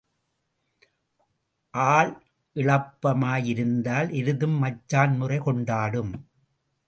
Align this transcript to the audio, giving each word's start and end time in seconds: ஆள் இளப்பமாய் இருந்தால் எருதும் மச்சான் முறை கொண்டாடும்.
ஆள் 1.73 2.11
இளப்பமாய் 2.55 3.45
இருந்தால் 3.45 4.09
எருதும் 4.11 4.57
மச்சான் 4.57 5.15
முறை 5.17 5.39
கொண்டாடும். 5.39 6.13